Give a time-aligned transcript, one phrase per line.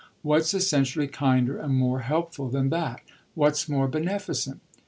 [0.23, 3.01] What's essentially kinder and more helpful than that,
[3.35, 4.59] what's more beneficent?